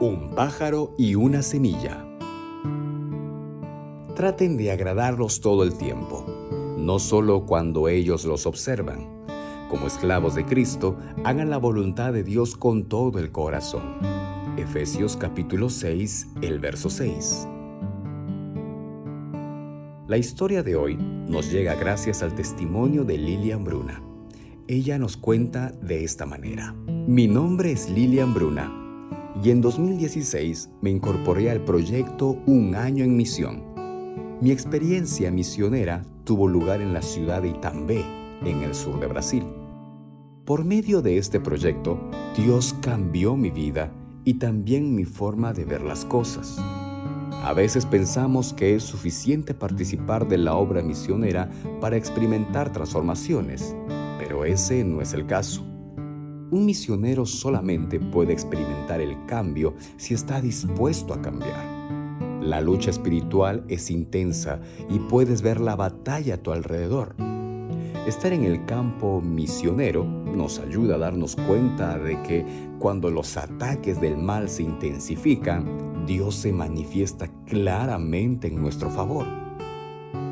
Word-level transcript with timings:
Un 0.00 0.30
pájaro 0.30 0.94
y 0.96 1.14
una 1.14 1.42
semilla. 1.42 2.06
Traten 4.16 4.56
de 4.56 4.70
agradarlos 4.70 5.42
todo 5.42 5.62
el 5.62 5.76
tiempo, 5.76 6.24
no 6.78 6.98
solo 6.98 7.44
cuando 7.44 7.86
ellos 7.86 8.24
los 8.24 8.46
observan. 8.46 9.26
Como 9.68 9.86
esclavos 9.86 10.34
de 10.34 10.46
Cristo, 10.46 10.96
hagan 11.22 11.50
la 11.50 11.58
voluntad 11.58 12.14
de 12.14 12.24
Dios 12.24 12.56
con 12.56 12.84
todo 12.84 13.18
el 13.18 13.30
corazón. 13.30 13.98
Efesios 14.56 15.18
capítulo 15.18 15.68
6, 15.68 16.28
el 16.40 16.60
verso 16.60 16.88
6. 16.88 17.46
La 20.08 20.16
historia 20.16 20.62
de 20.62 20.76
hoy 20.76 20.96
nos 20.96 21.52
llega 21.52 21.74
gracias 21.74 22.22
al 22.22 22.34
testimonio 22.34 23.04
de 23.04 23.18
Lilian 23.18 23.64
Bruna. 23.64 24.02
Ella 24.66 24.98
nos 24.98 25.18
cuenta 25.18 25.72
de 25.72 26.04
esta 26.04 26.24
manera. 26.24 26.72
Mi 27.06 27.28
nombre 27.28 27.72
es 27.72 27.90
Lilian 27.90 28.32
Bruna 28.32 28.79
y 29.42 29.50
en 29.50 29.60
2016 29.60 30.70
me 30.80 30.90
incorporé 30.90 31.50
al 31.50 31.64
proyecto 31.64 32.38
Un 32.46 32.74
año 32.74 33.04
en 33.04 33.16
misión. 33.16 33.62
Mi 34.40 34.50
experiencia 34.50 35.30
misionera 35.30 36.02
tuvo 36.24 36.48
lugar 36.48 36.80
en 36.80 36.92
la 36.92 37.02
ciudad 37.02 37.42
de 37.42 37.48
Itambé, 37.48 38.04
en 38.44 38.62
el 38.62 38.74
sur 38.74 38.98
de 39.00 39.06
Brasil. 39.06 39.44
Por 40.44 40.64
medio 40.64 41.02
de 41.02 41.18
este 41.18 41.40
proyecto, 41.40 42.00
Dios 42.36 42.74
cambió 42.80 43.36
mi 43.36 43.50
vida 43.50 43.92
y 44.24 44.34
también 44.34 44.94
mi 44.94 45.04
forma 45.04 45.52
de 45.52 45.64
ver 45.64 45.82
las 45.82 46.04
cosas. 46.04 46.58
A 47.42 47.52
veces 47.54 47.86
pensamos 47.86 48.52
que 48.52 48.74
es 48.74 48.82
suficiente 48.82 49.54
participar 49.54 50.28
de 50.28 50.38
la 50.38 50.54
obra 50.54 50.82
misionera 50.82 51.48
para 51.80 51.96
experimentar 51.96 52.72
transformaciones, 52.72 53.74
pero 54.18 54.44
ese 54.44 54.84
no 54.84 55.00
es 55.00 55.14
el 55.14 55.26
caso. 55.26 55.64
Un 56.52 56.66
misionero 56.66 57.26
solamente 57.26 58.00
puede 58.00 58.32
experimentar 58.32 59.00
el 59.00 59.24
cambio 59.26 59.74
si 59.96 60.14
está 60.14 60.40
dispuesto 60.40 61.14
a 61.14 61.22
cambiar. 61.22 61.64
La 62.42 62.60
lucha 62.60 62.90
espiritual 62.90 63.64
es 63.68 63.88
intensa 63.88 64.60
y 64.88 64.98
puedes 64.98 65.42
ver 65.42 65.60
la 65.60 65.76
batalla 65.76 66.34
a 66.34 66.38
tu 66.38 66.50
alrededor. 66.50 67.14
Estar 68.04 68.32
en 68.32 68.42
el 68.42 68.64
campo 68.64 69.20
misionero 69.20 70.04
nos 70.04 70.58
ayuda 70.58 70.96
a 70.96 70.98
darnos 70.98 71.36
cuenta 71.36 71.96
de 71.98 72.20
que 72.22 72.44
cuando 72.80 73.10
los 73.10 73.36
ataques 73.36 74.00
del 74.00 74.16
mal 74.16 74.48
se 74.48 74.64
intensifican, 74.64 76.04
Dios 76.04 76.34
se 76.34 76.52
manifiesta 76.52 77.28
claramente 77.46 78.48
en 78.48 78.60
nuestro 78.60 78.90
favor. 78.90 79.26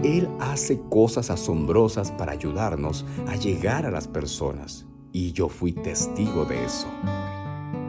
Él 0.02 0.28
hace 0.40 0.80
cosas 0.90 1.30
asombrosas 1.30 2.10
para 2.10 2.32
ayudarnos 2.32 3.06
a 3.28 3.36
llegar 3.36 3.86
a 3.86 3.92
las 3.92 4.08
personas 4.08 4.87
y 5.18 5.32
yo 5.32 5.48
fui 5.48 5.72
testigo 5.72 6.44
de 6.44 6.64
eso. 6.64 6.86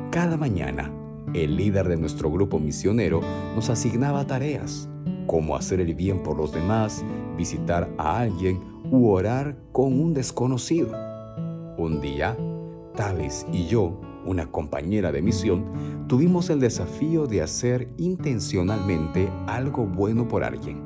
Cada 0.09 0.35
mañana, 0.35 0.91
el 1.36 1.58
líder 1.58 1.88
de 1.88 1.95
nuestro 1.95 2.31
grupo 2.31 2.58
misionero 2.58 3.21
nos 3.53 3.69
asignaba 3.69 4.25
tareas, 4.25 4.89
como 5.27 5.55
hacer 5.55 5.80
el 5.80 5.94
bien 5.94 6.23
por 6.23 6.38
los 6.38 6.52
demás, 6.52 7.05
visitar 7.38 7.88
a 7.99 8.17
alguien 8.17 8.59
u 8.89 9.09
orar 9.09 9.59
con 9.71 10.02
un 10.02 10.16
desconocido. 10.16 10.89
Un 11.77 12.02
día, 12.02 12.36
Tales 12.95 13.45
y 13.53 13.67
yo, 13.67 14.02
una 14.25 14.52
compañera 14.52 15.11
de 15.11 15.21
misión, 15.21 16.08
tuvimos 16.08 16.49
el 16.49 16.59
desafío 16.59 17.27
de 17.27 17.43
hacer 17.43 17.93
intencionalmente 17.97 19.31
algo 19.45 19.86
bueno 19.86 20.27
por 20.27 20.43
alguien. 20.43 20.81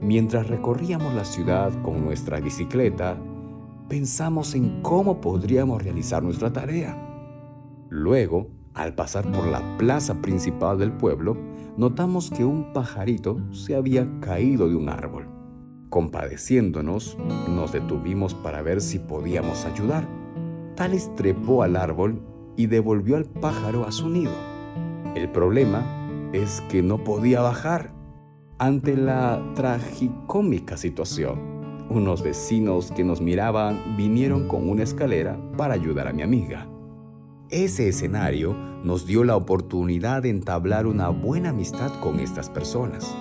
Mientras 0.00 0.46
recorríamos 0.46 1.12
la 1.12 1.26
ciudad 1.26 1.70
con 1.82 2.02
nuestra 2.02 2.40
bicicleta, 2.40 3.18
pensamos 3.88 4.54
en 4.54 4.82
cómo 4.82 5.20
podríamos 5.20 5.82
realizar 5.82 6.22
nuestra 6.22 6.52
tarea. 6.52 6.96
Luego, 7.88 8.48
al 8.74 8.94
pasar 8.94 9.30
por 9.32 9.46
la 9.46 9.76
plaza 9.78 10.20
principal 10.20 10.78
del 10.78 10.92
pueblo, 10.92 11.36
notamos 11.76 12.30
que 12.30 12.44
un 12.44 12.72
pajarito 12.72 13.38
se 13.52 13.74
había 13.74 14.06
caído 14.20 14.68
de 14.68 14.76
un 14.76 14.88
árbol. 14.88 15.28
Compadeciéndonos, 15.88 17.16
nos 17.48 17.72
detuvimos 17.72 18.34
para 18.34 18.60
ver 18.60 18.82
si 18.82 18.98
podíamos 18.98 19.64
ayudar. 19.64 20.06
Tales 20.76 21.14
trepó 21.16 21.62
al 21.62 21.76
árbol 21.76 22.20
y 22.56 22.66
devolvió 22.66 23.16
al 23.16 23.24
pájaro 23.24 23.86
a 23.86 23.92
su 23.92 24.08
nido. 24.10 24.32
El 25.14 25.30
problema 25.30 26.30
es 26.32 26.60
que 26.68 26.82
no 26.82 27.02
podía 27.04 27.40
bajar 27.40 27.94
ante 28.58 28.96
la 28.96 29.42
tragicómica 29.54 30.76
situación 30.76 31.57
unos 31.90 32.22
vecinos 32.22 32.92
que 32.92 33.04
nos 33.04 33.20
miraban 33.20 33.96
vinieron 33.96 34.46
con 34.48 34.68
una 34.68 34.82
escalera 34.82 35.38
para 35.56 35.74
ayudar 35.74 36.08
a 36.08 36.12
mi 36.12 36.22
amiga. 36.22 36.68
Ese 37.50 37.88
escenario 37.88 38.54
nos 38.84 39.06
dio 39.06 39.24
la 39.24 39.36
oportunidad 39.36 40.22
de 40.22 40.30
entablar 40.30 40.86
una 40.86 41.08
buena 41.08 41.50
amistad 41.50 41.90
con 42.00 42.20
estas 42.20 42.50
personas. 42.50 43.16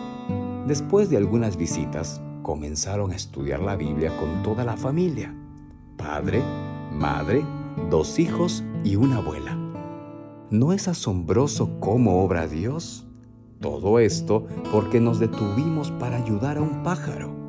Después 0.67 1.09
de 1.09 1.17
algunas 1.17 1.55
visitas, 1.55 2.21
comenzaron 2.43 3.11
a 3.11 3.15
estudiar 3.15 3.61
la 3.61 3.77
Biblia 3.77 4.11
con 4.17 4.43
toda 4.43 4.65
la 4.65 4.75
familia. 4.75 5.33
Padre, 5.95 6.41
madre, 6.91 7.45
dos 7.89 8.19
hijos 8.19 8.63
y 8.83 8.97
una 8.97 9.17
abuela. 9.17 9.57
¿No 10.49 10.73
es 10.73 10.87
asombroso 10.87 11.79
cómo 11.79 12.23
obra 12.23 12.47
Dios? 12.47 13.07
Todo 13.61 13.99
esto 13.99 14.45
porque 14.71 14.99
nos 14.99 15.19
detuvimos 15.19 15.91
para 15.91 16.17
ayudar 16.17 16.57
a 16.57 16.61
un 16.61 16.83
pájaro. 16.83 17.46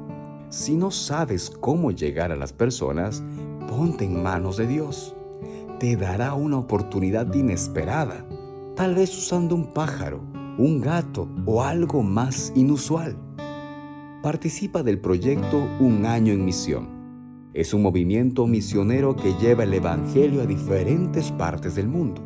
Si 0.51 0.77
no 0.77 0.91
sabes 0.91 1.51
cómo 1.51 1.91
llegar 1.91 2.33
a 2.33 2.37
las 2.37 2.55
personas, 2.55 3.23
ponte 3.69 4.07
en 4.07 4.23
manos 4.23 4.57
de 4.57 4.67
Dios. 4.67 5.15
Te 5.79 5.95
dará 5.97 6.33
una 6.33 6.57
oportunidad 6.57 7.33
inesperada, 7.35 8.27
tal 8.75 8.95
vez 8.95 9.17
usando 9.17 9.55
un 9.55 9.75
pájaro, 9.75 10.23
un 10.57 10.81
gato 10.81 11.29
o 11.45 11.63
algo 11.63 12.03
más 12.03 12.51
inusual. 12.57 13.19
Participa 14.23 14.83
del 14.83 15.01
proyecto 15.01 15.59
Un 15.81 16.07
año 16.07 16.33
en 16.33 16.47
misión. 16.47 17.51
Es 17.53 17.75
un 17.75 17.83
movimiento 17.83 18.47
misionero 18.47 19.17
que 19.17 19.35
lleva 19.35 19.65
el 19.65 19.75
Evangelio 19.75 20.41
a 20.41 20.47
diferentes 20.47 21.31
partes 21.31 21.75
del 21.75 21.89
mundo. 21.89 22.23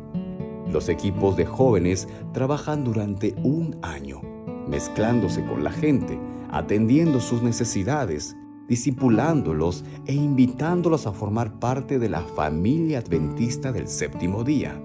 Los 0.71 0.87
equipos 0.87 1.35
de 1.35 1.45
jóvenes 1.45 2.07
trabajan 2.33 2.85
durante 2.85 3.35
un 3.43 3.75
año, 3.81 4.21
mezclándose 4.67 5.45
con 5.45 5.63
la 5.63 5.71
gente, 5.71 6.17
atendiendo 6.53 7.19
sus 7.19 7.41
necesidades, 7.41 8.37
discipulándolos 8.67 9.83
e 10.05 10.13
invitándolos 10.13 11.07
a 11.07 11.11
formar 11.11 11.59
parte 11.59 11.99
de 11.99 12.09
la 12.09 12.21
familia 12.21 12.99
adventista 12.99 13.71
del 13.71 13.87
séptimo 13.87 14.43
día. 14.43 14.79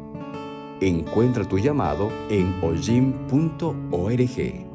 Encuentra 0.81 1.45
tu 1.45 1.59
llamado 1.59 2.11
en 2.31 2.55
ojim.org. 2.63 4.68